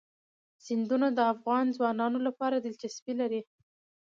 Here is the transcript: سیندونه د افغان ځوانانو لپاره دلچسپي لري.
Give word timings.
سیندونه 0.65 1.07
د 1.13 1.19
افغان 1.33 1.65
ځوانانو 1.77 2.19
لپاره 2.27 2.55
دلچسپي 2.65 3.13
لري. 3.21 3.41